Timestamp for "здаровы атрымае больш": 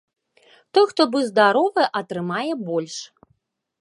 1.31-2.95